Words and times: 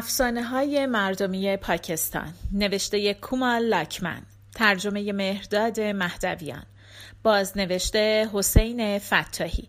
افسانه 0.00 0.42
های 0.42 0.86
مردمی 0.86 1.56
پاکستان. 1.56 2.32
نوشته 2.52 3.14
کومال 3.14 3.62
لاکمن. 3.62 4.22
ترجمه 4.54 5.12
مهرداد 5.12 5.80
مهدویان. 5.80 6.62
بازنوشته 7.22 8.30
حسین 8.32 8.98
فتاحی. 8.98 9.68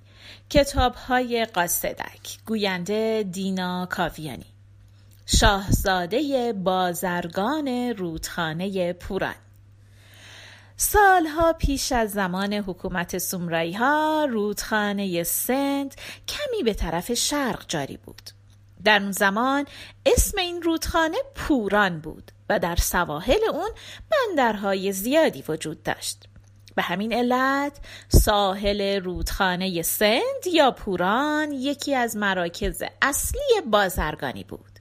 کتاب 0.50 0.96
های 0.96 1.46
قاصدک. 1.46 2.38
گوینده 2.46 3.26
دینا 3.32 3.86
کاویانی. 3.86 4.46
شاهزاده 5.26 6.54
بازرگان 6.54 7.68
رودخانه 7.98 8.94
پوران. 8.94 9.36
سالها 10.78 11.54
پیش 11.54 11.92
از 11.92 12.12
زمان 12.12 12.54
حکومت 12.54 13.18
سومرایی 13.18 13.74
ها 13.74 14.28
رودخانه 14.30 15.24
سند 15.24 15.96
کمی 16.28 16.64
به 16.64 16.74
طرف 16.74 17.14
شرق 17.14 17.66
جاری 17.68 17.98
بود. 17.98 18.41
در 18.84 19.02
اون 19.02 19.12
زمان 19.12 19.66
اسم 20.06 20.38
این 20.40 20.62
رودخانه 20.62 21.18
پوران 21.36 22.00
بود 22.00 22.32
و 22.50 22.60
در 22.60 22.76
سواحل 22.76 23.44
اون 23.54 23.70
بندرهای 24.12 24.92
زیادی 24.92 25.44
وجود 25.48 25.84
داشت. 25.84 26.28
به 26.76 26.82
همین 26.82 27.14
علت 27.14 27.78
ساحل 28.10 29.04
رودخانه 29.04 29.82
سند 29.82 30.48
یا 30.54 30.72
پوران 30.72 31.52
یکی 31.52 31.96
از 31.96 32.18
مراکز 32.18 32.84
اصلی 33.02 33.62
بازرگانی 33.72 34.44
بود. 34.44 34.80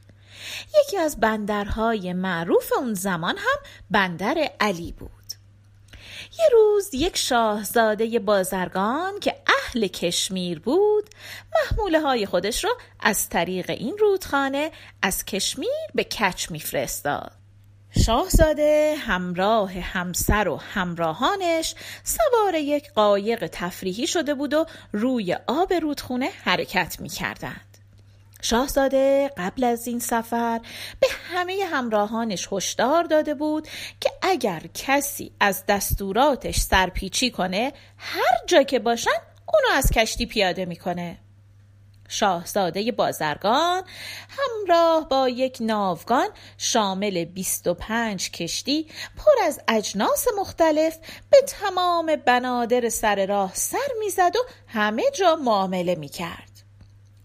یکی 0.78 0.96
از 0.96 1.20
بندرهای 1.20 2.12
معروف 2.12 2.72
اون 2.76 2.94
زمان 2.94 3.36
هم 3.36 3.58
بندر 3.90 4.50
علی 4.60 4.92
بود. 4.92 5.10
یه 6.38 6.48
روز 6.52 6.94
یک 6.94 7.16
شاهزاده 7.16 8.18
بازرگان 8.18 9.20
که 9.20 9.34
اهل 9.70 9.86
کشمیر 9.86 10.60
بود. 10.60 11.10
محموله 11.54 12.00
های 12.00 12.26
خودش 12.26 12.64
را 12.64 12.70
از 13.00 13.28
طریق 13.28 13.70
این 13.70 13.98
رودخانه 13.98 14.70
از 15.02 15.24
کشمیر 15.24 15.68
به 15.94 16.04
کچ 16.04 16.50
میفرستاد. 16.50 17.32
شاهزاده 18.04 18.94
همراه 18.98 19.72
همسر 19.72 20.48
و 20.48 20.56
همراهانش 20.56 21.74
سوار 22.04 22.54
یک 22.54 22.92
قایق 22.92 23.46
تفریحی 23.46 24.06
شده 24.06 24.34
بود 24.34 24.54
و 24.54 24.66
روی 24.92 25.36
آب 25.46 25.72
رودخونه 25.72 26.30
حرکت 26.44 27.00
می 27.00 27.10
شاهزاده 28.42 29.30
قبل 29.36 29.64
از 29.64 29.86
این 29.86 29.98
سفر 29.98 30.60
به 31.00 31.06
همه 31.32 31.64
همراهانش 31.72 32.48
هشدار 32.52 33.04
داده 33.04 33.34
بود 33.34 33.68
که 34.00 34.10
اگر 34.22 34.62
کسی 34.74 35.32
از 35.40 35.64
دستوراتش 35.68 36.56
سرپیچی 36.56 37.30
کنه 37.30 37.72
هر 37.96 38.46
جا 38.46 38.62
که 38.62 38.78
باشن 38.78 39.10
اونو 39.54 39.76
از 39.78 39.90
کشتی 39.90 40.26
پیاده 40.26 40.64
می‌کنه. 40.64 41.18
شاهزاده 42.08 42.92
بازرگان 42.92 43.82
همراه 44.28 45.08
با 45.08 45.28
یک 45.28 45.58
ناوگان 45.60 46.28
شامل 46.58 47.24
25 47.24 48.30
کشتی 48.30 48.86
پر 49.16 49.44
از 49.46 49.60
اجناس 49.68 50.26
مختلف 50.38 50.98
به 51.30 51.42
تمام 51.46 52.16
بنادر 52.16 52.88
سر 52.88 53.26
راه 53.26 53.54
سر 53.54 53.88
می‌زد 54.00 54.36
و 54.36 54.40
همه 54.66 55.02
جا 55.10 55.36
معامله 55.36 55.94
می‌کرد. 55.94 56.49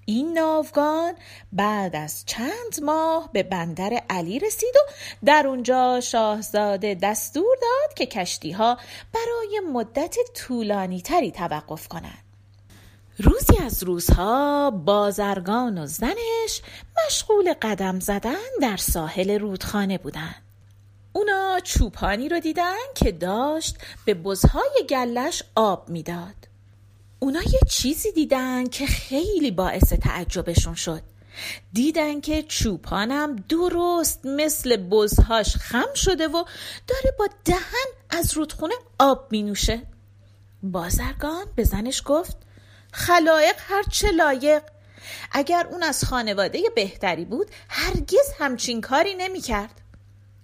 این 0.05 0.33
ناوگان 0.33 1.13
بعد 1.53 1.95
از 1.95 2.23
چند 2.25 2.83
ماه 2.83 3.29
به 3.33 3.43
بندر 3.43 4.01
علی 4.09 4.39
رسید 4.39 4.73
و 4.75 4.91
در 5.25 5.47
اونجا 5.47 6.01
شاهزاده 6.01 6.95
دستور 6.95 7.57
داد 7.61 7.93
که 7.93 8.05
کشتی 8.05 8.51
ها 8.51 8.77
برای 9.13 9.61
مدت 9.73 10.15
طولانی 10.35 11.01
تری 11.01 11.31
توقف 11.31 11.87
کنند. 11.87 12.23
روزی 13.17 13.57
از 13.63 13.83
روزها 13.83 14.71
بازرگان 14.71 15.77
و 15.77 15.85
زنش 15.85 16.61
مشغول 17.05 17.53
قدم 17.61 17.99
زدن 17.99 18.35
در 18.61 18.77
ساحل 18.77 19.39
رودخانه 19.39 19.97
بودند. 19.97 20.41
اونا 21.13 21.59
چوپانی 21.63 22.29
رو 22.29 22.39
دیدن 22.39 22.85
که 22.95 23.11
داشت 23.11 23.77
به 24.05 24.13
بزهای 24.13 24.85
گلش 24.89 25.43
آب 25.55 25.89
می‌داد. 25.89 26.54
اونا 27.19 27.41
یه 27.41 27.59
چیزی 27.69 28.11
دیدن 28.11 28.67
که 28.67 28.85
خیلی 28.85 29.51
باعث 29.51 29.93
تعجبشون 29.93 30.75
شد. 30.75 31.01
دیدن 31.73 32.21
که 32.21 32.43
چوپانم 32.43 33.35
درست 33.35 34.25
مثل 34.25 34.77
بزهاش 34.77 35.55
خم 35.55 35.93
شده 35.95 36.27
و 36.27 36.43
داره 36.87 37.15
با 37.19 37.27
دهن 37.45 37.87
از 38.09 38.33
رودخونه 38.33 38.73
آب 38.99 39.27
می 39.31 39.43
نوشه 39.43 39.81
بازرگان 40.63 41.45
به 41.55 41.63
زنش 41.63 42.01
گفت 42.05 42.37
خلایق 42.91 43.55
هر 43.57 43.83
چه 43.83 44.11
لایق. 44.11 44.63
اگر 45.31 45.67
اون 45.71 45.83
از 45.83 46.03
خانواده 46.03 46.61
بهتری 46.75 47.25
بود 47.25 47.47
هرگز 47.69 48.31
همچین 48.39 48.81
کاری 48.81 49.15
نمی 49.15 49.41
کرد 49.41 49.81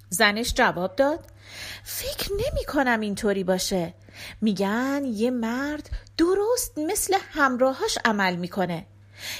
زنش 0.09 0.53
جواب 0.53 0.95
داد 0.95 1.30
فکر 1.83 2.31
نمی 2.33 2.65
کنم 2.67 2.99
اینطوری 2.99 3.43
باشه. 3.43 3.93
میگن 4.41 5.01
یه 5.05 5.31
مرد 5.31 5.89
درست 6.17 6.77
مثل 6.77 7.17
همراهاش 7.31 7.97
عمل 8.05 8.35
می‌کنه. 8.35 8.85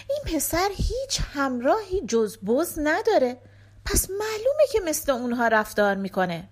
این 0.10 0.36
پسر 0.36 0.70
هیچ 0.76 1.22
همراهی 1.34 2.02
جز 2.08 2.38
بز 2.38 2.80
نداره. 2.84 3.38
پس 3.86 4.10
معلومه 4.10 4.64
که 4.72 4.80
مثل 4.86 5.12
اونها 5.12 5.48
رفتار 5.48 5.96
می‌کنه. 5.96 6.50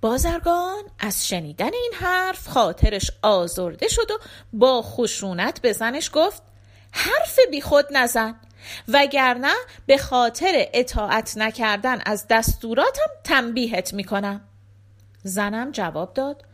بازرگان 0.00 0.82
از 0.98 1.28
شنیدن 1.28 1.74
این 1.74 1.92
حرف 1.94 2.48
خاطرش 2.48 3.10
آزرده 3.22 3.88
شد 3.88 4.10
و 4.10 4.18
با 4.52 4.82
خشونت 4.82 5.60
به 5.60 5.72
زنش 5.72 6.10
گفت 6.12 6.42
حرف 6.92 7.38
بی 7.50 7.60
خود 7.60 7.86
نزن. 7.90 8.40
وگرنه 8.88 9.54
به 9.86 9.98
خاطر 9.98 10.66
اطاعت 10.72 11.36
نکردن 11.36 12.00
از 12.06 12.26
دستوراتم 12.30 13.10
تنبیهت 13.24 13.94
می‌کنم. 13.94 14.48
زنم 15.24 15.70
جواب 15.70 16.14
داد 16.14 16.44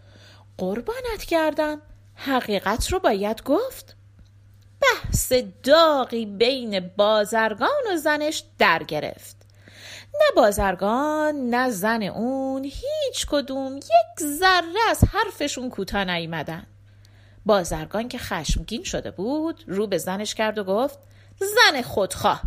قربانت 0.59 1.25
کردم. 1.29 1.83
حقیقت 2.15 2.93
رو 2.93 2.99
باید 2.99 3.43
گفت. 3.43 3.97
بحث 4.83 5.33
داغی 5.63 6.27
بین 6.27 6.81
بازرگان 6.97 7.83
و 7.93 7.97
زنش 7.97 8.45
در 8.59 8.83
گرفت. 8.83 9.37
نه 10.15 10.27
بازرگان 10.37 11.35
نه 11.35 11.71
زن 11.71 12.03
اون 12.03 12.65
هیچ 12.65 13.27
کدوم. 13.31 13.77
یک 13.77 14.27
ذره 14.27 14.91
از 14.91 15.05
حرفشون 15.13 15.71
کوتاه 15.71 16.05
نیامدن 16.05 16.67
بازرگان 17.47 18.09
که 18.09 18.19
خشمگین 18.19 18.85
شده 18.85 19.11
بود 19.11 19.65
رو 19.67 19.87
به 19.87 19.99
زنش 19.99 20.35
کرد 20.35 20.59
و 20.59 20.65
گفت 20.65 20.99
زن 21.39 21.83
خودخواه 21.83 22.43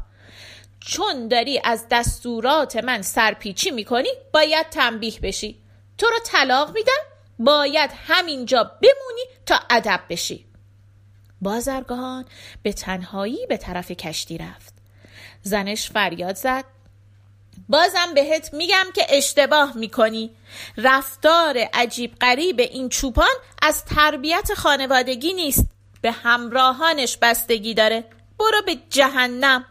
چون 0.79 1.28
داری 1.28 1.62
از 1.63 1.85
دستورات 1.91 2.75
من 2.75 3.01
سرپیچی 3.01 3.72
می‌کنی 3.72 4.09
باید 4.33 4.69
تنبیه 4.69 5.19
بشی. 5.19 5.62
تو 5.97 6.05
رو 6.05 6.19
طلاق 6.25 6.73
میدم. 6.73 7.01
باید 7.39 7.91
همینجا 8.07 8.63
بمونی 8.63 9.25
تا 9.45 9.59
ادب 9.69 9.99
بشی. 10.09 10.45
بازرگان 11.41 12.25
به 12.63 12.73
تنهایی 12.73 13.45
به 13.49 13.57
طرف 13.57 13.91
کشتی 13.91 14.37
رفت. 14.37 14.73
زنش 15.41 15.91
فریاد 15.91 16.35
زد. 16.35 16.65
بازم 17.69 18.13
بهت 18.15 18.53
میگم 18.53 18.85
که 18.95 19.05
اشتباه 19.09 19.77
می‌کنی. 19.77 20.31
رفتار 20.77 21.57
عجیب 21.57 22.15
غریب 22.15 22.59
این 22.59 22.89
چوپان 22.89 23.33
از 23.61 23.85
تربیت 23.85 24.53
خانوادگی 24.53 25.33
نیست. 25.33 25.65
به 26.01 26.11
همراهانش 26.11 27.17
بستگی 27.17 27.73
داره. 27.73 28.03
برو 28.39 28.61
به 28.65 28.75
جهنم. 28.89 29.65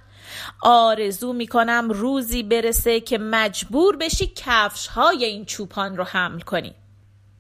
آرزو 0.63 1.33
می‌کنم 1.33 1.91
روزی 1.91 2.43
برسه 2.43 3.01
که 3.01 3.19
مجبور 3.19 3.97
بشی 3.97 4.33
کفش 4.37 4.87
های 4.87 5.25
این 5.25 5.45
چوپان 5.45 5.97
رو 5.97 6.05
حمل 6.05 6.41
کنی. 6.41 6.75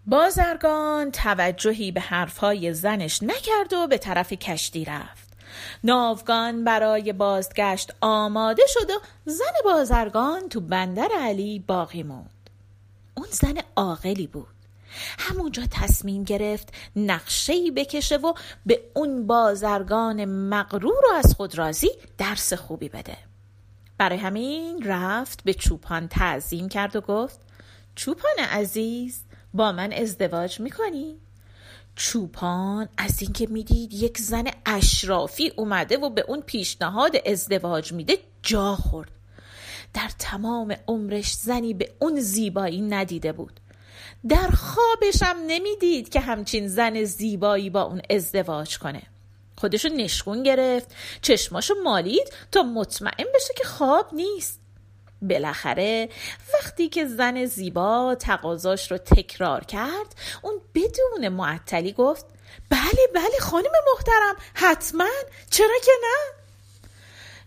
بازرگان 0.06 1.10
توجهی 1.10 1.92
به 1.92 2.00
حرفهای 2.00 2.74
زنش 2.74 3.22
نکرد 3.22 3.72
و 3.72 3.86
به 3.86 3.98
طرف 3.98 4.32
کشتی 4.32 4.84
رفت. 4.84 5.32
ناوگان 5.84 6.64
برای 6.64 7.12
بازگشت 7.12 7.94
آماده 8.00 8.62
شد 8.68 8.90
و 8.90 9.00
زن 9.24 9.52
بازرگان 9.64 10.48
تو 10.48 10.60
بندر 10.60 11.08
علی 11.18 11.58
باقی 11.58 12.02
موند. 12.02 12.50
اون 13.14 13.26
زن 13.30 13.54
عاقلی 13.76 14.26
بود. 14.26 14.61
همونجا 15.18 15.62
تصمیم 15.70 16.24
گرفت 16.24 16.74
نقشهی 16.96 17.70
بکشه 17.70 18.16
و 18.16 18.32
به 18.66 18.80
اون 18.94 19.26
بازرگان 19.26 20.24
مغرور 20.24 21.04
و 21.12 21.14
از 21.14 21.34
خود 21.34 21.58
راضی 21.58 21.90
درس 22.18 22.52
خوبی 22.52 22.88
بده. 22.88 23.16
برای 23.98 24.18
همین 24.18 24.82
رفت 24.84 25.44
به 25.44 25.54
چوپان 25.54 26.08
تعظیم 26.08 26.68
کرد 26.68 26.96
و 26.96 27.00
گفت 27.00 27.40
چوپان 27.94 28.38
عزیز 28.50 29.22
با 29.54 29.72
من 29.72 29.92
ازدواج 29.92 30.60
می‌کنی؟ 30.60 31.16
چوپان 31.96 32.88
از 32.96 33.22
اینکه 33.22 33.46
می‌دید 33.46 33.92
یک 33.92 34.18
زن 34.18 34.44
اشرافی 34.66 35.52
اومده 35.56 35.96
و 35.96 36.10
به 36.10 36.24
اون 36.28 36.40
پیشنهاد 36.40 37.12
ازدواج 37.26 37.92
میده 37.92 38.18
جا 38.42 38.76
خورد. 38.76 39.10
در 39.94 40.10
تمام 40.18 40.76
عمرش 40.88 41.32
زنی 41.32 41.74
به 41.74 41.92
اون 41.98 42.20
زیبایی 42.20 42.80
ندیده 42.80 43.32
بود. 43.32 43.60
در 44.28 44.48
خوابش 44.48 45.22
هم 45.22 45.36
نمی‌دید 45.46 46.08
که 46.08 46.20
همچین 46.20 46.68
زن 46.68 47.04
زیبایی 47.04 47.70
با 47.70 47.82
اون 47.82 48.02
ازدواج 48.10 48.78
کنه. 48.78 49.02
خودشو 49.56 49.88
نشکون 49.88 50.42
گرفت 50.42 50.94
چشماشو 51.22 51.74
مالید 51.84 52.32
تا 52.52 52.62
مطمئن 52.62 53.26
بشه 53.34 53.54
که 53.56 53.64
خواب 53.64 54.14
نیست. 54.14 54.60
بالاخره 55.22 56.08
وقتی 56.54 56.88
که 56.88 57.06
زن 57.06 57.44
زیبا 57.44 58.14
تقاضاش 58.14 58.90
رو 58.90 58.98
تکرار 58.98 59.64
کرد 59.64 60.14
اون 60.42 60.60
بدون 60.74 61.28
معطلی 61.28 61.92
گفت 61.92 62.26
بله 62.70 63.06
بله 63.14 63.38
خانم 63.40 63.72
محترم 63.92 64.34
حتما 64.54 65.08
چرا 65.50 65.78
که 65.84 65.92
نه؟ 66.02 66.42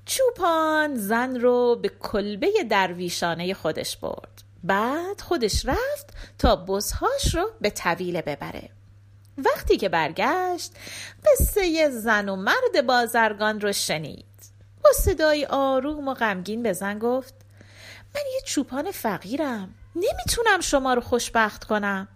چوپان 0.06 0.96
زن 0.96 1.40
رو 1.40 1.76
به 1.76 1.90
کلبه 1.90 2.64
درویشانه 2.70 3.54
خودش 3.54 3.98
برد. 3.98 4.45
بعد 4.68 5.22
خودش 5.22 5.66
رفت 5.66 6.10
تا 6.38 6.56
بزهاش 6.56 7.36
رو 7.36 7.50
به 7.62 7.70
طویله 7.70 8.22
ببره. 8.22 8.70
وقتی 9.38 9.78
که 9.78 9.90
برگشت 9.90 10.72
قصه 11.26 11.90
زن 11.90 12.30
و 12.30 12.36
مرد 12.36 12.86
بازرگان 12.88 13.62
رو 13.62 13.74
شنید. 13.74 14.26
با 14.84 14.92
صدای 14.92 15.46
آروم 15.46 16.08
و 16.08 16.14
غمگین 16.14 16.64
به 16.64 16.74
زن 16.74 17.00
گفت 17.00 17.34
من 18.16 18.22
یه 18.34 18.42
چوپان 18.46 18.92
فقیرم 18.92 19.76
نمی‌تونم 19.96 20.62
شما 20.62 20.94
رو 20.94 21.02
خوشبخت 21.02 21.64
کنم. 21.64 22.08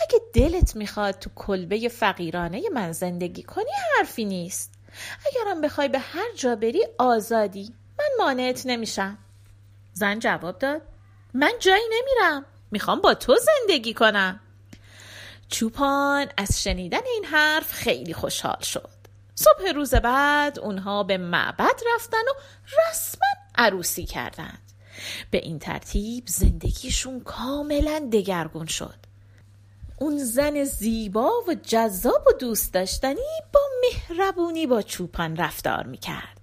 اگه 0.00 0.20
دلت 0.34 0.76
می‌خواد 0.76 1.18
تو 1.18 1.30
کلبه 1.34 1.88
فقیرانه 1.88 2.62
من 2.74 2.92
زندگی 2.92 3.42
کنی 3.42 3.70
حرفی 3.96 4.24
نیست. 4.24 4.72
اگرم 5.26 5.60
بخوای 5.60 5.88
به 5.88 5.98
هر 5.98 6.34
جا 6.36 6.56
بری 6.56 6.86
آزادی. 6.98 7.74
من 7.98 8.24
مانعت 8.24 8.62
نمیشم. 8.66 9.18
زن 9.92 10.18
جواب 10.18 10.58
داد 10.58 10.82
من 11.36 11.52
جایی 11.60 11.84
نمیرم. 11.92 12.44
می‌خوام 12.70 13.00
با 13.00 13.14
تو 13.14 13.36
زندگی 13.36 13.94
کنم. 13.94 14.40
چوپان 15.48 16.26
از 16.36 16.62
شنیدن 16.62 17.06
این 17.14 17.24
حرف 17.24 17.72
خیلی 17.72 18.14
خوشحال 18.14 18.60
شد. 18.62 18.90
صبح 19.34 19.72
روز 19.74 19.94
بعد 19.94 20.58
اونها 20.58 21.02
به 21.02 21.16
معبد 21.18 21.80
رفتن 21.94 22.18
و 22.18 22.32
رسما 22.66 23.28
عروسی 23.54 24.06
کردند. 24.06 24.62
به 25.30 25.38
این 25.38 25.58
ترتیب 25.58 26.24
زندگیشون 26.26 27.20
کاملا 27.20 28.08
دگرگون 28.12 28.66
شد. 28.66 28.94
اون 29.98 30.18
زن 30.18 30.64
زیبا 30.64 31.30
و 31.48 31.54
جذاب 31.54 32.26
و 32.26 32.32
دوست 32.32 32.72
داشتنی 32.74 33.40
با 33.52 33.60
مهربونی 33.82 34.66
با 34.66 34.82
چوپان 34.82 35.36
رفتار 35.36 35.86
می‌کرد. 35.86 36.35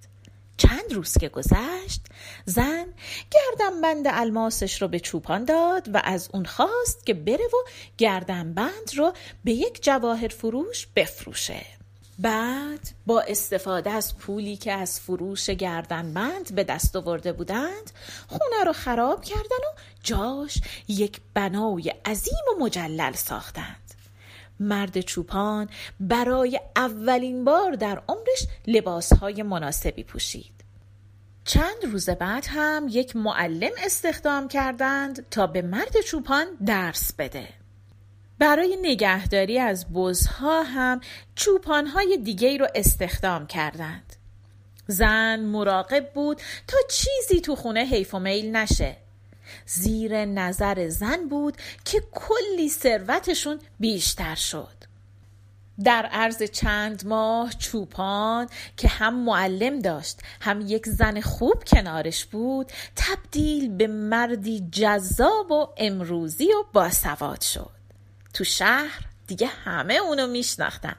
چند 0.56 0.92
روز 0.92 1.18
که 1.18 1.28
گذشت 1.28 2.00
زن 2.44 2.86
گردنبند 3.30 4.06
الماسش 4.06 4.82
رو 4.82 4.88
به 4.88 5.00
چوپان 5.00 5.44
داد 5.44 5.94
و 5.94 6.00
از 6.04 6.28
اون 6.32 6.44
خواست 6.44 7.06
که 7.06 7.14
بره 7.14 7.46
و 7.46 7.68
گردنبند 7.98 8.94
رو 8.96 9.12
به 9.44 9.52
یک 9.52 9.84
جواهر 9.84 10.28
فروش 10.28 10.86
بفروشه. 10.96 11.66
بعد 12.18 12.90
با 13.06 13.20
استفاده 13.20 13.90
از 13.90 14.18
پولی 14.18 14.56
که 14.56 14.72
از 14.72 15.00
فروش 15.00 15.50
گردنبند 15.50 16.54
به 16.54 16.64
دست 16.64 16.96
آورده 16.96 17.32
بودند 17.32 17.90
خونه 18.28 18.64
رو 18.66 18.72
خراب 18.72 19.24
کردن 19.24 19.40
و 19.40 19.80
جاش 20.02 20.58
یک 20.88 21.20
بنای 21.34 21.94
عظیم 22.04 22.44
و 22.48 22.64
مجلل 22.64 23.12
ساختند 23.12 23.83
مرد 24.60 25.00
چوپان 25.00 25.68
برای 26.00 26.60
اولین 26.76 27.44
بار 27.44 27.72
در 27.72 28.02
عمرش 28.08 28.46
لباسهای 28.66 29.42
مناسبی 29.42 30.04
پوشید. 30.04 30.54
چند 31.44 31.84
روز 31.92 32.10
بعد 32.10 32.46
هم 32.48 32.86
یک 32.90 33.16
معلم 33.16 33.70
استخدام 33.84 34.48
کردند 34.48 35.28
تا 35.30 35.46
به 35.46 35.62
مرد 35.62 36.00
چوپان 36.00 36.46
درس 36.66 37.12
بده. 37.12 37.48
برای 38.38 38.76
نگهداری 38.82 39.58
از 39.58 39.92
بزها 39.92 40.62
هم 40.62 41.00
چوپانهای 41.34 42.18
دیگه 42.24 42.56
رو 42.56 42.66
استخدام 42.74 43.46
کردند. 43.46 44.16
زن 44.86 45.40
مراقب 45.40 46.12
بود 46.14 46.42
تا 46.66 46.76
چیزی 46.90 47.40
تو 47.40 47.56
خونه 47.56 47.80
حیف 47.80 48.14
و 48.14 48.18
میل 48.18 48.56
نشه. 48.56 48.96
زیر 49.66 50.24
نظر 50.24 50.88
زن 50.88 51.28
بود 51.28 51.56
که 51.84 52.02
کلی 52.12 52.68
ثروتشون 52.68 53.58
بیشتر 53.80 54.34
شد. 54.34 54.84
در 55.84 56.06
عرض 56.12 56.42
چند 56.42 57.06
ماه 57.06 57.52
چوپان 57.52 58.48
که 58.76 58.88
هم 58.88 59.24
معلم 59.24 59.78
داشت 59.78 60.20
هم 60.40 60.60
یک 60.60 60.88
زن 60.88 61.20
خوب 61.20 61.64
کنارش 61.64 62.24
بود 62.24 62.72
تبدیل 62.96 63.76
به 63.76 63.86
مردی 63.86 64.68
جذاب 64.72 65.50
و 65.50 65.68
امروزی 65.76 66.48
و 66.52 66.64
باسواد 66.72 67.40
شد. 67.40 67.70
تو 68.34 68.44
شهر 68.44 69.06
دیگه 69.26 69.46
همه 69.46 69.94
اونو 69.94 70.26
میشناختن. 70.26 70.96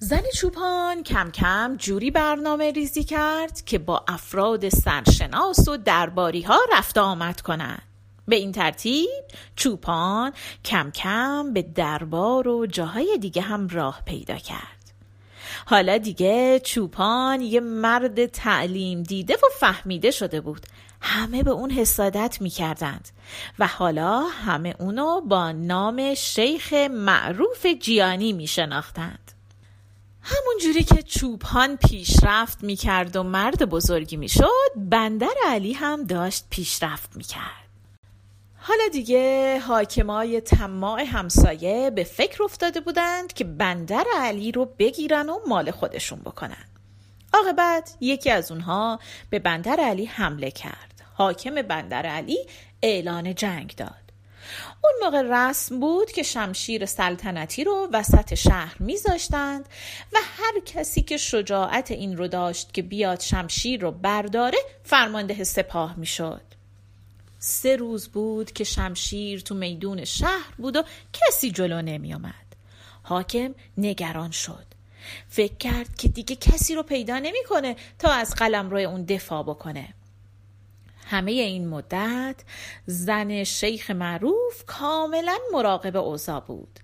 زن 0.00 0.22
چوپان 0.34 1.02
کم 1.02 1.30
کم 1.30 1.76
جوری 1.76 2.10
برنامه 2.10 2.70
ریزی 2.70 3.04
کرد 3.04 3.64
که 3.64 3.78
با 3.78 4.04
افراد 4.08 4.68
سرشناس 4.68 5.68
و 5.68 5.76
درباری 5.76 6.42
ها 6.42 6.58
رفت 6.72 6.98
آمد 6.98 7.40
کنند. 7.40 7.82
به 8.28 8.36
این 8.36 8.52
ترتیب 8.52 9.24
چوپان 9.56 10.32
کم 10.64 10.90
کم 10.90 11.52
به 11.52 11.62
دربار 11.62 12.48
و 12.48 12.66
جاهای 12.66 13.18
دیگه 13.20 13.42
هم 13.42 13.68
راه 13.68 14.02
پیدا 14.04 14.36
کرد. 14.36 14.92
حالا 15.66 15.98
دیگه 15.98 16.60
چوپان 16.64 17.40
یه 17.40 17.60
مرد 17.60 18.26
تعلیم 18.26 19.02
دیده 19.02 19.34
و 19.34 19.46
فهمیده 19.60 20.10
شده 20.10 20.40
بود 20.40 20.66
همه 21.00 21.42
به 21.42 21.50
اون 21.50 21.70
حسادت 21.70 22.40
می 22.40 22.50
کردند 22.50 23.08
و 23.58 23.66
حالا 23.66 24.20
همه 24.20 24.74
اونو 24.78 25.20
با 25.20 25.52
نام 25.52 26.14
شیخ 26.14 26.72
معروف 26.90 27.66
جیانی 27.66 28.32
می 28.32 28.46
شناختند. 28.46 29.37
همون 30.30 30.58
جوری 30.62 30.82
که 30.82 31.02
چوبان 31.02 31.76
پیشرفت 31.76 32.64
می 32.64 32.76
کرد 32.76 33.16
و 33.16 33.22
مرد 33.22 33.68
بزرگی 33.68 34.16
می 34.16 34.28
شد 34.28 34.72
بندر 34.76 35.34
علی 35.46 35.72
هم 35.72 36.04
داشت 36.04 36.46
پیشرفت 36.50 37.16
می 37.16 37.24
کرد. 37.24 37.68
حالا 38.56 38.88
دیگه 38.92 39.58
حاکمای 39.58 40.40
تماع 40.40 41.00
همسایه 41.00 41.90
به 41.90 42.04
فکر 42.04 42.42
افتاده 42.42 42.80
بودند 42.80 43.32
که 43.32 43.44
بندر 43.44 44.04
علی 44.16 44.52
رو 44.52 44.64
بگیرن 44.64 45.28
و 45.28 45.38
مال 45.48 45.70
خودشون 45.70 46.18
بکنن. 46.18 46.64
عاقبت 47.32 47.96
یکی 48.00 48.30
از 48.30 48.52
اونها 48.52 48.98
به 49.30 49.38
بندر 49.38 49.80
علی 49.80 50.04
حمله 50.04 50.50
کرد. 50.50 51.02
حاکم 51.14 51.62
بندر 51.62 52.06
علی 52.06 52.38
اعلان 52.82 53.34
جنگ 53.34 53.74
داد. 53.76 54.07
اون 54.84 54.92
موقع 55.02 55.22
رسم 55.22 55.80
بود 55.80 56.12
که 56.12 56.22
شمشیر 56.22 56.86
سلطنتی 56.86 57.64
رو 57.64 57.88
وسط 57.92 58.34
شهر 58.34 58.76
میذاشتند 58.80 59.68
و 60.12 60.18
هر 60.22 60.60
کسی 60.66 61.02
که 61.02 61.16
شجاعت 61.16 61.90
این 61.90 62.16
رو 62.16 62.28
داشت 62.28 62.74
که 62.74 62.82
بیاد 62.82 63.20
شمشیر 63.20 63.80
رو 63.80 63.90
برداره 63.90 64.58
فرمانده 64.84 65.44
سپاه 65.44 65.96
می‌شد. 65.96 66.42
سه 67.38 67.76
روز 67.76 68.08
بود 68.08 68.52
که 68.52 68.64
شمشیر 68.64 69.40
تو 69.40 69.54
میدون 69.54 70.04
شهر 70.04 70.54
بود 70.56 70.76
و 70.76 70.82
کسی 71.12 71.50
جلو 71.50 71.82
نمی 71.82 72.14
آمد. 72.14 72.34
حاکم 73.02 73.54
نگران 73.78 74.30
شد. 74.30 74.66
فکر 75.28 75.54
کرد 75.54 75.96
که 75.96 76.08
دیگه 76.08 76.36
کسی 76.36 76.74
رو 76.74 76.82
پیدا 76.82 77.18
نمی‌کنه 77.18 77.76
تا 77.98 78.12
از 78.12 78.34
قلم 78.34 78.70
روی 78.70 78.84
اون 78.84 79.04
دفاع 79.04 79.42
بکنه. 79.42 79.94
همه 81.10 81.30
این 81.30 81.68
مدت 81.68 82.36
زن 82.86 83.44
شیخ 83.44 83.90
معروف 83.90 84.64
کاملا 84.66 85.38
مراقب 85.52 85.96
اوضاع 85.96 86.40
بود. 86.40 86.78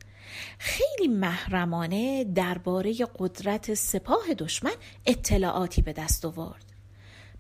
خیلی 0.59 1.09
محرمانه 1.09 2.25
درباره 2.25 2.95
قدرت 3.19 3.75
سپاه 3.75 4.35
دشمن 4.38 4.75
اطلاعاتی 5.07 5.83
به 5.83 5.93
دست 5.93 6.25
آورد. 6.25 6.64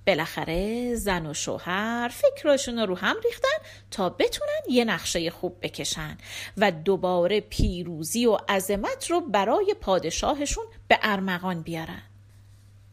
بالاخره 0.06 0.94
زن 0.94 1.26
و 1.26 1.34
شوهر 1.34 2.10
فکراشون 2.12 2.78
رو 2.78 2.94
هم 2.94 3.16
ریختن 3.24 3.64
تا 3.90 4.08
بتونن 4.08 4.60
یه 4.70 4.84
نقشه 4.84 5.30
خوب 5.30 5.58
بکشن 5.62 6.18
و 6.56 6.72
دوباره 6.72 7.40
پیروزی 7.40 8.26
و 8.26 8.38
عظمت 8.48 9.10
رو 9.10 9.20
برای 9.20 9.74
پادشاهشون 9.80 10.64
به 10.88 10.98
ارمغان 11.02 11.62
بیارن. 11.62 12.02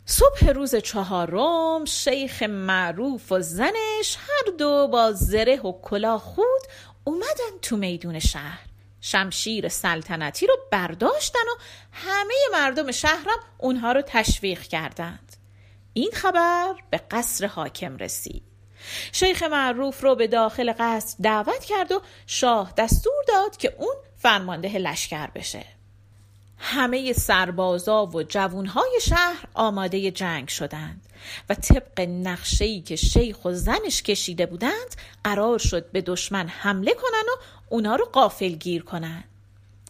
صبح 0.06 0.50
روز 0.50 0.76
چهارم 0.76 1.86
شیخ 1.86 2.44
معروف 2.44 3.32
و 3.32 3.40
زنش 3.40 4.18
هر 4.18 4.52
دو 4.58 4.88
با 4.88 5.12
زره 5.12 5.62
و 5.62 5.82
کلاه 5.82 6.20
خود 6.20 6.62
اومدن 7.04 7.58
تو 7.62 7.78
میدون 7.78 8.20
شهر. 8.20 8.60
شمشیر 9.02 9.68
سلطنتی 9.68 10.48
رو 10.48 10.58
برداشتن 10.72 11.40
و 11.40 11.62
همه 11.92 12.34
مردم 12.54 12.92
شهرم 12.92 13.40
اونها 13.58 13.92
رو 13.92 14.02
تشویق 14.02 14.62
کردند. 14.62 15.36
این 15.94 16.12
خبر 16.14 16.74
به 16.90 16.98
قصر 17.12 17.46
حاکم 17.46 17.98
رسید. 17.98 18.44
شیخ 19.12 19.44
معروف 19.44 20.04
رو 20.04 20.16
به 20.16 20.28
داخل 20.28 20.74
قصر 20.80 21.18
دعوت 21.24 21.66
کرد 21.66 21.92
و 21.92 22.02
شاه 22.28 22.74
دستور 22.78 23.24
داد 23.28 23.58
که 23.58 23.76
اون 23.78 23.96
فرمانده 24.18 24.78
لشکر 24.78 25.28
بشه. 25.28 25.66
همه 26.62 27.14
سربازا 27.14 28.06
و 28.06 28.24
جوونهای 28.24 29.00
شهر 29.02 29.46
آماده 29.54 30.12
جنگ 30.12 30.48
شدند 30.48 31.02
و 31.50 31.56
طبق 31.56 32.02
نقشه‌ای 32.02 32.82
که 32.82 32.96
شیخ 32.96 33.46
و 33.46 33.52
زنش 33.52 34.04
کشیده 34.04 34.46
بودند 34.46 34.96
قرار 35.24 35.60
شد 35.60 35.92
به 35.92 36.02
دشمن 36.02 36.48
حمله 36.48 36.94
کنن 36.94 37.30
و 37.30 37.42
اونا 37.70 37.96
رو 37.96 38.06
قافل 38.06 38.50
گیر 38.50 38.84
کنن. 38.84 39.24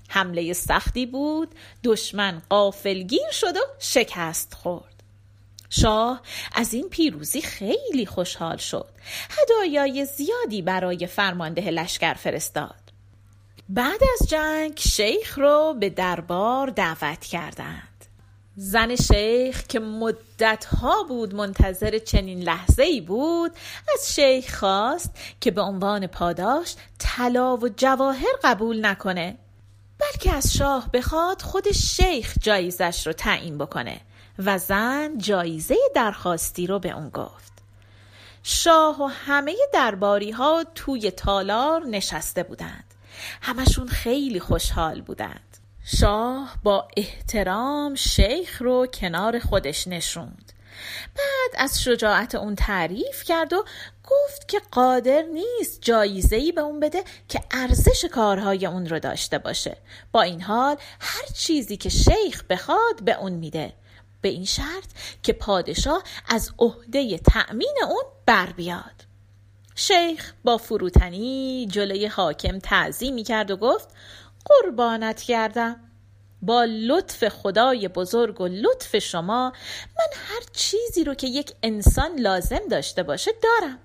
حمله 0.09 0.53
سختی 0.53 1.05
بود 1.05 1.55
دشمن 1.83 2.41
قافل 2.49 3.01
گیر 3.01 3.31
شد 3.31 3.57
و 3.57 3.59
شکست 3.79 4.53
خورد. 4.53 5.03
شاه 5.69 6.21
از 6.55 6.73
این 6.73 6.89
پیروزی 6.89 7.41
خیلی 7.41 8.05
خوشحال 8.05 8.57
شد. 8.57 8.87
هدایای 9.29 10.05
زیادی 10.05 10.61
برای 10.61 11.07
فرمانده 11.07 11.71
لشکر 11.71 12.13
فرستاد. 12.13 12.80
بعد 13.70 14.00
از 14.13 14.30
جنگ 14.30 14.77
شیخ 14.77 15.38
رو 15.38 15.75
به 15.80 15.89
دربار 15.89 16.70
دعوت 16.70 17.25
کردند. 17.25 18.06
زن 18.56 18.96
شیخ 18.96 19.63
که 19.68 19.80
مدتها 19.80 21.03
بود 21.03 21.36
منتظر 21.36 21.98
چنین 21.98 22.39
لحظه 22.39 22.84
ای 22.84 23.01
بود 23.01 23.51
از 23.94 24.15
شیخ 24.15 24.60
خواست 24.60 25.12
که 25.41 25.51
به 25.51 25.62
عنوان 25.62 26.08
پاداش 26.08 26.75
طلا 27.00 27.58
و 27.58 27.70
جواهر 27.70 28.34
قبول 28.44 28.86
نکنه 28.86 29.38
بلکه 30.00 30.34
از 30.34 30.53
شاه 30.53 30.89
بخواد 30.94 31.41
خود 31.41 31.72
شیخ 31.72 32.36
جایزش 32.41 33.08
رو 33.08 33.13
تعیین 33.13 33.58
بکنه 33.58 34.01
و 34.39 34.58
زن 34.58 35.18
جایزه 35.18 35.77
درخواستی 35.96 36.68
رو 36.68 36.80
به 36.80 36.91
اون 36.91 37.10
گفت. 37.10 37.51
شاه 38.44 39.01
و 39.01 39.06
همه 39.06 39.56
درباری 39.74 40.32
ها 40.32 40.65
توی 40.75 41.12
تالار 41.12 41.86
نشسته 41.86 42.44
بودند. 42.44 42.90
همشون 43.41 43.87
خیلی 43.87 44.39
خوشحال 44.39 45.01
بودند. 45.01 45.57
شاه 45.83 46.57
با 46.63 46.87
احترام 46.97 47.95
شیخ 47.95 48.61
رو 48.61 48.87
کنار 48.93 49.39
خودش 49.39 49.87
نشوند. 49.87 50.51
بعد 51.17 51.65
از 51.65 51.81
شجاعت 51.81 52.35
اون 52.35 52.55
تعریف 52.55 53.23
کرد 53.23 53.53
و 53.53 53.65
گفت 54.09 54.47
که 54.47 54.61
قادر 54.71 55.21
نیست 55.21 55.81
جایزه 55.81 56.35
ای 56.35 56.51
به 56.51 56.61
اون 56.61 56.79
بده 56.79 57.03
که 57.27 57.41
ارزش 57.51 58.05
کارهای 58.05 58.65
اون 58.65 58.85
رو 58.89 58.99
داشته 58.99 59.37
باشه. 59.37 59.77
با 60.11 60.21
این 60.21 60.41
حال 60.41 60.75
هر 60.99 61.25
چیزی 61.33 61.77
که 61.77 61.89
شیخ 61.89 62.43
بخواد 62.49 63.03
به 63.05 63.19
اون 63.19 63.31
میده. 63.31 63.73
به 64.21 64.29
این 64.29 64.45
شرط 64.45 64.89
که 65.23 65.33
پادشاه 65.33 66.03
از 66.29 66.51
عهده 66.59 67.17
تأمین 67.17 67.77
اون 67.89 68.03
بر 68.25 68.45
بیاد. 68.45 69.11
شیخ 69.75 70.33
با 70.43 70.57
فروتنی 70.57 71.67
جلوی 71.71 72.05
حاکم 72.05 72.59
تعظیمی 72.59 73.23
کرد 73.23 73.51
و 73.51 73.57
گفت 73.57 73.89
قربانت 74.45 75.21
کردم 75.21 75.75
با 76.41 76.65
لطف 76.65 77.27
خدای 77.27 77.87
بزرگ 77.87 78.41
و 78.41 78.47
لطف 78.47 78.97
شما 78.97 79.53
من 79.97 80.21
هر 80.27 80.41
چیزی 80.53 81.03
رو 81.03 81.13
که 81.13 81.27
یک 81.27 81.51
انسان 81.63 82.19
لازم 82.19 82.61
داشته 82.69 83.03
باشه 83.03 83.31
دارم. 83.43 83.79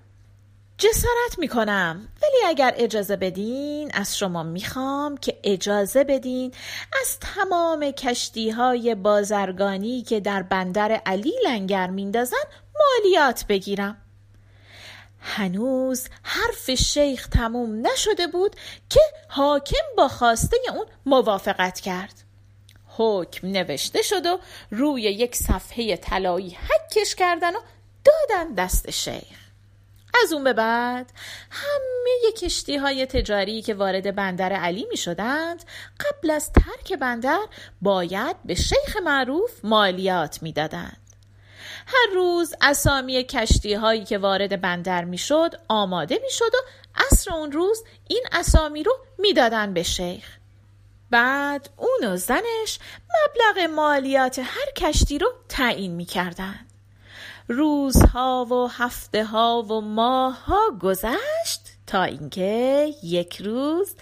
جسارت 0.77 1.39
می‌کنم. 1.39 2.07
ولی 2.23 2.45
اگر 2.47 2.73
اجازه 2.77 3.15
بدین 3.15 3.91
از 3.93 4.17
شما 4.17 4.43
می‌خوام 4.43 5.17
که 5.17 5.39
اجازه 5.43 6.03
بدین 6.03 6.53
از 7.01 7.19
تمام 7.19 7.91
کشتی 7.91 8.49
های 8.49 8.95
بازرگانی 8.95 10.01
که 10.01 10.19
در 10.19 10.43
بندر 10.43 10.91
علی 11.05 11.33
لنگر 11.45 11.89
میندازن 11.89 12.37
مالیات 12.79 13.45
بگیرم. 13.49 14.06
هنوز 15.27 16.07
حرف 16.23 16.71
شیخ 16.71 17.27
تموم 17.27 17.87
نشده 17.87 18.27
بود 18.27 18.55
که 18.89 18.99
حاکم 19.29 19.85
با 19.97 20.07
خواسته 20.07 20.57
اون 20.75 20.85
موافقت 21.05 21.79
کرد 21.79 22.13
حکم 22.97 23.47
نوشته 23.47 24.01
شد 24.01 24.25
و 24.25 24.39
روی 24.71 25.01
یک 25.01 25.35
صفحه 25.35 25.95
طلایی 25.95 26.57
حکش 26.69 27.15
کردن 27.15 27.55
و 27.55 27.59
دادن 28.03 28.53
دست 28.53 28.91
شیخ 28.91 29.37
از 30.23 30.33
اون 30.33 30.43
به 30.43 30.53
بعد 30.53 31.11
همه 31.51 32.31
کشتی 32.31 32.77
های 32.77 33.05
تجاری 33.05 33.61
که 33.61 33.73
وارد 33.73 34.15
بندر 34.15 34.53
علی 34.53 34.87
می 34.89 34.97
شدند 34.97 35.63
قبل 35.99 36.29
از 36.29 36.51
ترک 36.51 36.99
بندر 36.99 37.45
باید 37.81 38.35
به 38.45 38.55
شیخ 38.55 38.97
معروف 39.03 39.51
مالیات 39.65 40.43
می 40.43 40.51
دادند. 40.53 41.06
هر 41.87 42.13
روز 42.13 42.53
اسامی 42.61 43.23
کشتی 43.23 43.73
هایی 43.73 44.05
که 44.05 44.17
وارد 44.17 44.61
بندر 44.61 45.05
می 45.05 45.17
شد 45.17 45.55
آماده 45.67 46.19
می 46.23 46.31
شد 46.31 46.55
و 46.55 46.57
عصر 46.95 47.33
اون 47.33 47.51
روز 47.51 47.83
این 48.07 48.23
اسامی 48.31 48.83
رو 48.83 48.93
می‌دادن 49.17 49.73
به 49.73 49.83
شیخ 49.83 50.37
بعد 51.09 51.69
اون 51.77 52.11
و 52.11 52.17
زنش 52.17 52.79
مبلغ 52.99 53.69
مالیات 53.69 54.39
هر 54.39 54.71
کشتی 54.77 55.19
رو 55.19 55.33
تعیین 55.49 55.91
می 55.91 56.05
کردن. 56.05 56.59
روزها 57.47 58.45
و 58.45 58.67
هفته 58.67 59.25
ها 59.25 59.61
و 59.61 59.81
ماه 59.81 60.45
ها 60.45 60.71
گذشت 60.81 61.61
تا 61.87 62.03
اینکه 62.03 62.93
یک 63.03 63.41
روز 63.41 63.95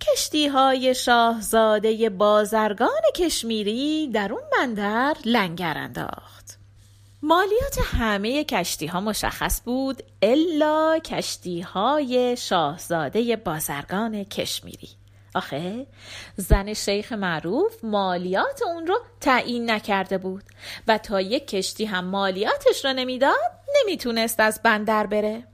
کشتی 0.00 0.46
های 0.46 0.94
شاهزاده 0.94 2.10
بازرگان 2.10 3.02
کشمیری 3.16 4.08
در 4.08 4.32
اون 4.32 4.42
بندر 4.52 5.16
لنگر 5.24 5.78
انداخت 5.78 6.41
مالیات 7.24 7.78
همه 7.78 8.44
کشتی 8.44 8.86
ها 8.86 9.00
مشخص 9.00 9.62
بود 9.64 10.02
الا 10.22 10.98
کشتی 10.98 11.60
های 11.60 12.36
شاهزاده 12.36 13.36
بازرگان 13.36 14.24
کشمیری. 14.24 14.88
آخه 15.34 15.86
زن 16.36 16.74
شیخ 16.74 17.12
معروف 17.12 17.84
مالیات 17.84 18.62
اون 18.62 18.86
رو 18.86 18.98
تعیین 19.20 19.70
نکرده 19.70 20.18
بود 20.18 20.42
و 20.88 20.98
تا 20.98 21.20
یک 21.20 21.46
کشتی 21.46 21.84
هم 21.84 22.04
مالیاتش 22.04 22.84
رو 22.84 22.92
نمی‌داد 22.92 23.52
نمی‌تونست 23.80 24.40
از 24.40 24.60
بندر 24.64 25.06
بره. 25.06 25.44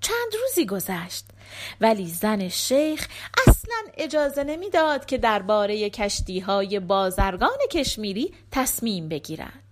چند 0.00 0.34
روزی 0.40 0.66
گذشت 0.66 1.24
ولی 1.80 2.06
زن 2.06 2.48
شیخ 2.48 3.08
اصلا 3.46 3.76
اجازه 3.96 4.44
نمی‌داد 4.44 5.06
که 5.06 5.18
درباره 5.18 5.90
کشتی 5.90 6.40
های 6.40 6.80
بازرگان 6.80 7.58
کشمیری 7.70 8.34
تصمیم 8.50 9.08
بگیرند 9.08 9.63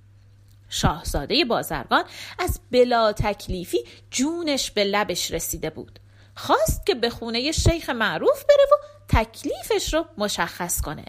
شاهزاده 0.73 1.45
بازرگان 1.45 2.05
از 2.39 2.61
بلا 2.71 3.13
تکلیفی 3.13 3.79
جونش 4.11 4.71
به 4.71 4.85
لبش 4.85 5.31
رسیده 5.31 5.71
بود. 5.71 5.99
خواست 6.35 6.87
که 6.87 6.95
به 6.95 7.11
خونه 7.11 7.53
شیخ 7.53 7.91
معروف 7.91 8.45
بره 8.45 8.67
و 8.73 8.75
تکلیفش 9.09 9.95
رو 9.95 10.05
مشخص 10.19 10.81
کنه. 10.81 11.05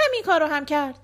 همین 0.00 0.22
کار 0.26 0.40
رو 0.40 0.46
هم 0.46 0.64
کرد. 0.64 0.94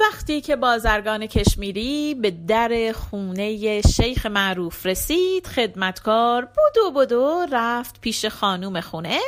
وقتی 0.00 0.40
که 0.40 0.56
بازرگان 0.56 1.26
کشمیری 1.26 2.14
به 2.14 2.30
در 2.30 2.92
خونه 2.92 3.80
شیخ 3.80 4.26
معروف 4.26 4.86
رسید 4.86 5.46
خدمتکار 5.46 6.44
بودو 6.44 6.90
بودو 6.90 7.46
رفت 7.52 8.00
پیش 8.00 8.24
خانوم 8.24 8.80
خونه 8.80 9.18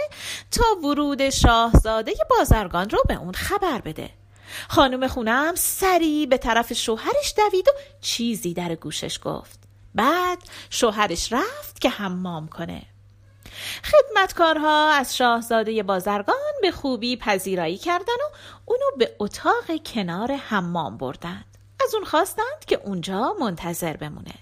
تا 0.50 0.64
ورود 0.84 1.30
شاهزاده 1.30 2.12
بازرگان 2.30 2.90
رو 2.90 2.98
به 3.08 3.14
اون 3.14 3.32
خبر 3.32 3.80
بده. 3.80 4.19
خانم 4.68 5.08
خونم 5.08 5.54
سری 5.56 6.26
به 6.26 6.38
طرف 6.38 6.72
شوهرش 6.72 7.34
دوید 7.36 7.68
و 7.68 7.72
چیزی 8.00 8.54
در 8.54 8.74
گوشش 8.74 9.18
گفت. 9.22 9.60
بعد 9.94 10.38
شوهرش 10.70 11.32
رفت 11.32 11.80
که 11.80 11.88
حمام 11.90 12.48
کنه. 12.48 12.82
خدمتکارها 13.84 14.90
از 14.90 15.16
شاهزاده 15.16 15.82
بازرگان 15.82 16.52
به 16.62 16.70
خوبی 16.70 17.16
پذیرایی 17.16 17.78
کردن 17.78 18.04
و 18.04 18.34
اونو 18.66 18.84
به 18.98 19.16
اتاق 19.18 19.82
کنار 19.94 20.32
حمام 20.32 20.96
بردند 20.96 21.44
از 21.84 21.94
اون 21.94 22.04
خواستند 22.04 22.64
که 22.66 22.80
اونجا 22.84 23.34
منتظر 23.40 23.96
بمونه. 23.96 24.34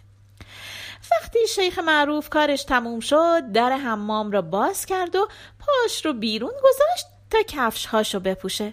وقتی 1.13 1.39
شیخ 1.55 1.79
معروف 1.79 2.29
کارش 2.29 2.65
تموم 2.65 3.01
شد 3.01 3.53
در 3.53 3.73
حمام 3.73 4.31
را 4.31 4.43
باز 4.43 4.87
کرد 4.87 5.17
و 5.17 5.29
پاش 5.59 6.07
رو 6.07 6.13
بیرون 6.13 6.53
گذاشت 6.65 7.07
تا 7.31 7.39
کفشهاشو 7.49 8.21
بپوشه. 8.21 8.73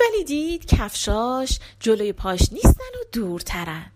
ولی 0.00 0.24
دید 0.24 0.66
کفشاش 0.66 1.58
جلوی 1.80 2.12
پاش 2.12 2.40
نیستن 2.52 2.70
و 2.70 3.04
دورترن. 3.12 3.92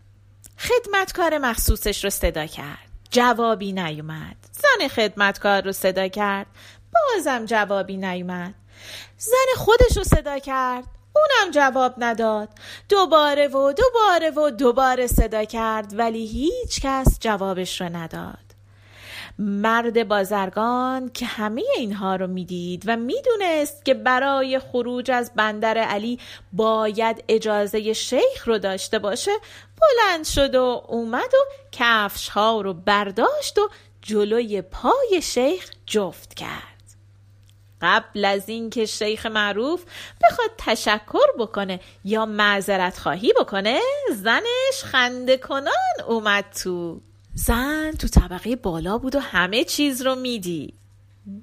خدمتکار 0.59 1.38
مخصوصش 1.38 2.04
رو 2.04 2.11
صدا 2.11 2.47
کرد. 2.47 2.90
جوابی 3.11 3.73
نیومد. 3.73 4.37
زن 4.52 4.88
خدمتکار 4.88 5.62
رو 5.62 5.73
صدا 5.73 6.09
کرد. 6.09 6.47
بازم 6.92 7.45
جوابی 7.45 7.97
نیومد. 7.97 8.54
زن 9.19 9.57
خودش 9.57 9.97
رو 9.97 10.04
صدا 10.04 10.38
کرد. 10.38 10.85
اونم 11.16 11.50
جواب 11.52 11.95
نداد. 11.99 12.49
دوباره 12.88 13.49
و 13.49 13.73
دوباره 13.73 14.30
و 14.30 14.50
دوباره 14.50 15.07
صدا 15.07 15.45
کرد 15.45 15.99
ولی 15.99 16.26
هیچ 16.26 16.80
کس 16.80 17.19
جوابش 17.21 17.80
رو 17.80 17.88
نداد. 17.88 18.50
مرد 19.39 20.09
بازرگان 20.09 21.09
که 21.09 21.27
همه 21.27 21.63
اینها 21.77 22.17
رو 22.17 22.27
می‌دید 22.27 22.83
و 22.87 22.97
می‌دونست 22.97 23.85
که 23.85 23.95
برای 23.95 24.59
خروج 24.59 25.11
از 25.11 25.33
بندر 25.37 25.79
علی 25.79 26.19
باید 26.53 27.25
اجازه 27.29 27.93
شیخ 27.93 28.49
رو 28.49 28.59
داشته 28.59 28.99
باشه 28.99 29.33
بلند 29.81 30.25
شد 30.25 30.55
و 30.55 30.85
اومد 30.89 31.35
و 31.35 31.39
کفش 31.73 32.29
ها 32.29 32.61
رو 32.61 32.75
برداشت 32.75 33.59
و 33.59 33.69
جلوی 34.03 34.63
پای 34.63 35.23
شیخ 35.23 35.71
جفت 35.87 36.35
کرد. 36.35 36.71
قبل 37.83 38.25
از 38.25 38.49
اینکه 38.49 38.87
شیخ 38.87 39.27
معروف 39.27 39.85
بخواد 40.25 40.51
تشکر 40.59 41.37
بکنه 41.39 41.81
یا 42.05 42.27
معذرت 42.27 42.99
خواهی 42.99 43.33
بکنه 43.41 43.81
زنش 44.15 44.85
خنده 44.85 45.37
کنان 45.37 46.01
اومد 46.09 46.45
تو 46.63 47.01
زن 47.35 47.91
تو 47.91 48.09
طبقه 48.09 48.57
بالا 48.57 48.99
بود 48.99 49.15
و 49.15 49.21
همه 49.21 49.65
چیز 49.65 50.03
رو 50.03 50.15
میدی 50.15 50.75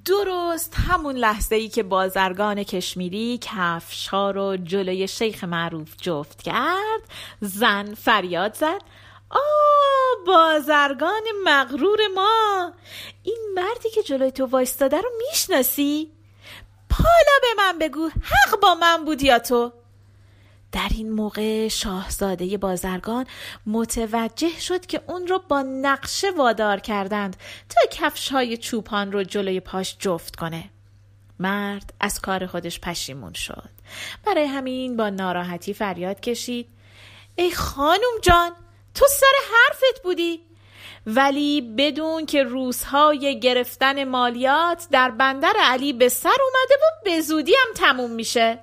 درست 0.04 0.74
همون 0.88 1.16
لحظه 1.16 1.56
ای 1.56 1.68
که 1.68 1.82
بازرگان 1.82 2.62
کشمیری 2.62 3.38
کفش 3.42 4.08
ها 4.08 4.30
رو 4.30 4.56
جلوی 4.56 5.08
شیخ 5.08 5.44
معروف 5.44 5.94
جفت 6.00 6.42
کرد 6.42 7.00
زن 7.40 7.94
فریاد 7.94 8.54
زد 8.54 8.80
آه 9.30 10.24
بازرگان 10.26 11.22
مغرور 11.44 11.98
ما 12.14 12.72
این 13.22 13.38
مردی 13.56 13.90
که 13.94 14.02
جلوی 14.02 14.30
تو 14.30 14.46
وایستاده 14.46 14.96
رو 15.00 15.10
می‌شناسی؟ 15.18 16.10
حالا 16.92 17.38
به 17.42 17.62
من 17.62 17.78
بگو 17.78 18.08
حق 18.08 18.60
با 18.60 18.74
من 18.74 19.04
بود 19.04 19.22
یا 19.22 19.38
تو؟ 19.38 19.72
در 20.72 20.88
این 20.90 21.12
موقع 21.12 21.68
شاهزاده 21.68 22.58
بازرگان 22.58 23.26
متوجه 23.66 24.60
شد 24.60 24.86
که 24.86 25.00
اون 25.06 25.26
رو 25.26 25.42
با 25.48 25.62
نقشه 25.62 26.30
وادار 26.30 26.80
کردند 26.80 27.36
تا 27.68 27.80
کفش 27.90 28.28
های 28.28 28.56
چوپان 28.56 29.12
رو 29.12 29.22
جلوی 29.22 29.60
پاش 29.60 29.96
جفت 29.98 30.36
کنه. 30.36 30.70
مرد 31.38 31.94
از 32.00 32.20
کار 32.20 32.46
خودش 32.46 32.80
پشیمون 32.80 33.32
شد. 33.32 33.70
برای 34.26 34.44
همین 34.44 34.96
با 34.96 35.10
ناراحتی 35.10 35.74
فریاد 35.74 36.20
کشید. 36.20 36.68
ای 37.36 37.50
خانم 37.50 38.20
جان 38.22 38.50
تو 38.94 39.06
سر 39.06 39.32
حرفت 39.52 40.02
بودی 40.02 40.40
ولی 41.06 41.60
بدون 41.60 42.26
که 42.26 42.42
روزهای 42.42 43.40
گرفتن 43.40 44.04
مالیات 44.04 44.86
در 44.90 45.10
بندر 45.10 45.52
علی 45.60 45.92
به 45.92 46.08
سر 46.08 46.28
اومده 46.28 46.74
و 46.74 47.04
به 47.04 47.20
زودی 47.20 47.52
هم 47.52 47.74
تموم 47.74 48.10
میشه 48.10 48.58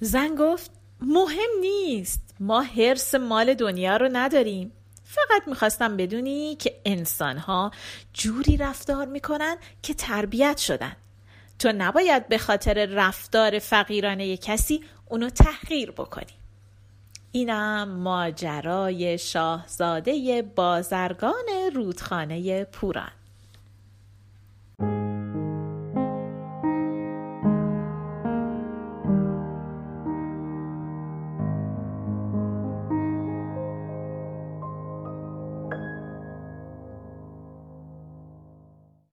زن 0.00 0.34
گفت 0.34 0.77
مهم 1.00 1.50
نیست. 1.60 2.34
ما 2.40 2.62
حرس 2.62 3.14
مال 3.14 3.54
دنیا 3.54 3.96
رو 3.96 4.08
نداریم. 4.12 4.72
فقط 5.04 5.48
می‌خواستم 5.48 5.96
بدونی 5.96 6.56
که 6.56 6.80
انسانها 6.84 7.70
جوری 8.12 8.56
رفتار 8.56 9.06
می‌کنن 9.06 9.56
که 9.82 9.94
تربیت 9.94 10.58
شدن. 10.58 10.96
تو 11.58 11.72
نباید 11.78 12.28
به 12.28 12.38
خاطر 12.38 12.86
رفتار 12.86 13.58
فقیرانه 13.58 14.36
کسی 14.36 14.84
اونو 15.06 15.30
تحقیر 15.30 15.90
بکنی. 15.90 16.32
اینم 17.32 17.88
ماجرای 17.88 19.18
شاهزاده 19.18 20.42
بازرگان 20.56 21.44
رودخانه 21.74 22.64
پوران. 22.64 23.10